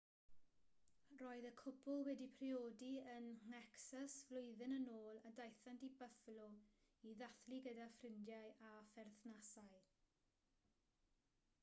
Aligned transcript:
roedd 1.17 1.47
y 1.47 1.49
cwpl 1.57 1.99
wedi 2.07 2.27
priodi 2.37 2.87
yn 3.15 3.27
nhecsas 3.51 4.15
flwyddyn 4.29 4.73
yn 4.77 4.87
ôl 4.95 5.19
a 5.29 5.31
daethant 5.41 5.85
i 5.87 5.89
buffalo 5.99 6.47
i 7.09 7.13
ddathlu 7.21 7.59
gyda 7.67 7.87
ffrindiau 7.97 8.49
a 8.71 8.71
pherthnasau 8.95 9.77